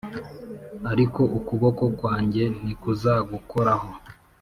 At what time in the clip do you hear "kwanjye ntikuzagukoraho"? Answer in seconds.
1.97-3.89